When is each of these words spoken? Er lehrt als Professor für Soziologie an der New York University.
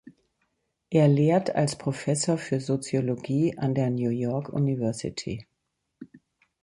Er 0.89 1.07
lehrt 1.07 1.53
als 1.53 1.77
Professor 1.77 2.35
für 2.39 2.59
Soziologie 2.59 3.55
an 3.59 3.75
der 3.75 3.91
New 3.91 4.09
York 4.09 4.49
University. 4.49 5.45